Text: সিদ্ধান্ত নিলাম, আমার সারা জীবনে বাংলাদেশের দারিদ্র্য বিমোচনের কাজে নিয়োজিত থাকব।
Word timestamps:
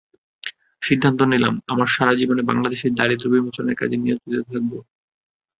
সিদ্ধান্ত 0.81 1.19
নিলাম, 1.31 1.53
আমার 1.67 1.87
সারা 1.87 2.13
জীবনে 2.15 2.41
বাংলাদেশের 2.49 2.91
দারিদ্র্য 2.95 3.33
বিমোচনের 3.33 3.79
কাজে 3.81 3.97
নিয়োজিত 3.97 4.41
থাকব। 4.49 4.71